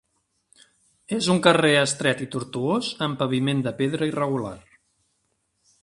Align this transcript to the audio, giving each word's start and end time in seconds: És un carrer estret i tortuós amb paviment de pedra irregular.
És 1.17 1.27
un 1.33 1.41
carrer 1.47 1.71
estret 1.81 2.25
i 2.27 2.29
tortuós 2.37 2.91
amb 3.09 3.21
paviment 3.21 3.63
de 3.69 3.75
pedra 3.83 4.09
irregular. 4.15 4.57